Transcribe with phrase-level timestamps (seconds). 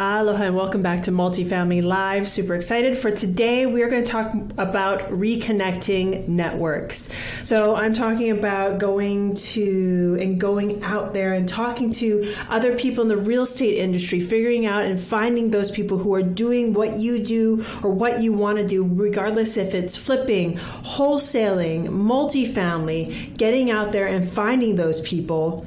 [0.00, 2.26] Aloha and welcome back to Multifamily Live.
[2.26, 3.66] Super excited for today.
[3.66, 7.12] We are going to talk about reconnecting networks.
[7.44, 13.02] So, I'm talking about going to and going out there and talking to other people
[13.02, 16.96] in the real estate industry, figuring out and finding those people who are doing what
[16.96, 23.70] you do or what you want to do, regardless if it's flipping, wholesaling, multifamily, getting
[23.70, 25.66] out there and finding those people.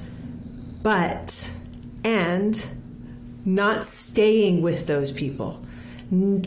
[0.81, 1.53] But,
[2.03, 2.67] and,
[3.45, 5.63] not staying with those people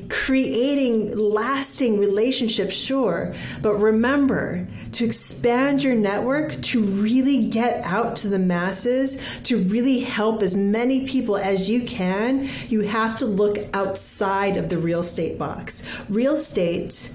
[0.08, 8.28] creating lasting relationships, sure, but remember to expand your network to really get out to
[8.28, 12.48] the masses, to really help as many people as you can.
[12.68, 15.84] You have to look outside of the real estate box.
[16.08, 17.12] Real estate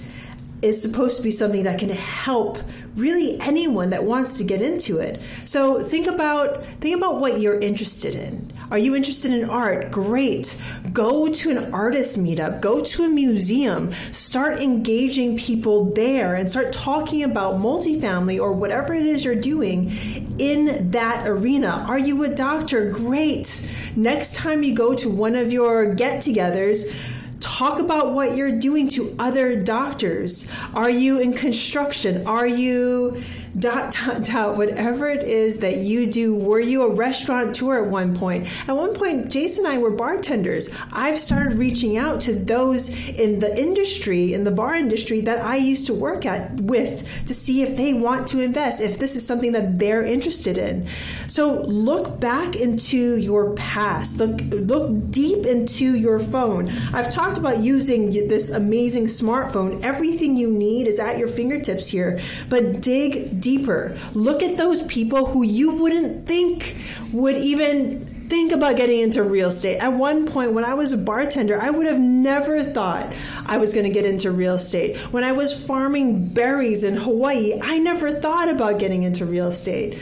[0.61, 2.57] is supposed to be something that can help
[2.95, 5.21] really anyone that wants to get into it.
[5.45, 8.51] So think about think about what you're interested in.
[8.71, 9.91] Are you interested in art?
[9.91, 10.59] Great.
[10.93, 16.71] Go to an artist meetup, go to a museum, start engaging people there and start
[16.71, 19.91] talking about multifamily or whatever it is you're doing
[20.39, 21.83] in that arena.
[21.85, 22.91] Are you a doctor?
[22.91, 23.69] Great.
[23.97, 26.95] Next time you go to one of your get-togethers,
[27.41, 30.49] talk about what you're doing to other doctors.
[30.73, 32.25] Are you in construction?
[32.25, 33.21] Are you
[33.57, 36.35] dot dot dot whatever it is that you do.
[36.35, 38.47] Were you a restaurateur at one point?
[38.67, 40.75] At one point jason and i were bartenders.
[40.91, 45.55] I've started reaching out to those in the industry in the bar industry that i
[45.55, 49.25] used to work at with to see if they want to invest if this is
[49.25, 50.87] something that they're interested in.
[51.27, 54.19] So look back into your past.
[54.19, 56.69] Look look deep into your phone.
[56.93, 59.83] I've talked about using this amazing smartphone.
[59.83, 62.19] Everything you need is at your fingertips here.
[62.49, 63.97] But dig deeper.
[64.13, 66.75] Look at those people who you wouldn't think
[67.11, 69.77] would even think about getting into real estate.
[69.79, 73.11] At one point, when I was a bartender, I would have never thought
[73.45, 74.95] I was going to get into real estate.
[75.11, 79.99] When I was farming berries in Hawaii, I never thought about getting into real estate.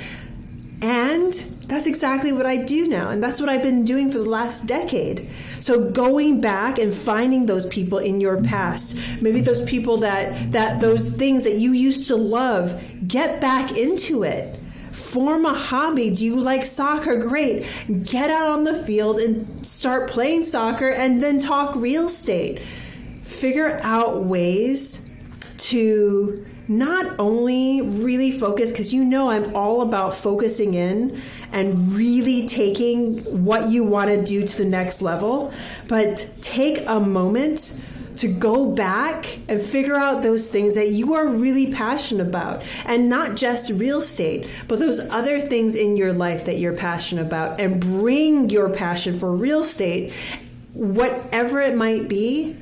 [0.82, 1.34] And
[1.68, 3.10] that's exactly what I do now.
[3.10, 5.28] And that's what I've been doing for the last decade.
[5.60, 10.80] So going back and finding those people in your past, maybe those people that, that
[10.80, 14.58] those things that you used to love, get back into it.
[14.94, 16.10] Form a hobby.
[16.10, 17.18] Do you like soccer?
[17.18, 17.66] Great.
[18.04, 22.62] Get out on the field and start playing soccer and then talk real estate.
[23.24, 25.10] Figure out ways
[25.58, 31.20] to not only really focus, because you know I'm all about focusing in
[31.52, 35.52] and really taking what you want to do to the next level,
[35.88, 37.84] but take a moment
[38.20, 43.10] to go back and figure out those things that you are really passionate about and
[43.10, 47.60] not just real estate but those other things in your life that you're passionate about
[47.60, 50.14] and bring your passion for real estate
[50.74, 52.56] whatever it might be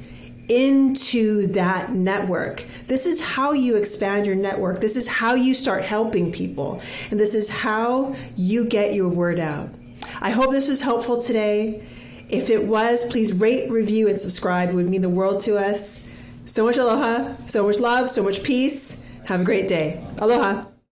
[0.50, 2.66] into that network.
[2.88, 4.79] This is how you expand your network.
[4.79, 6.81] This is how you start helping people.
[7.12, 9.69] And this is how you get your word out.
[10.22, 11.84] I hope this was helpful today.
[12.30, 14.70] If it was, please rate, review, and subscribe.
[14.70, 16.08] It would mean the world to us.
[16.46, 19.04] So much aloha, so much love, so much peace.
[19.28, 20.06] Have a great day.
[20.20, 20.66] Aloha.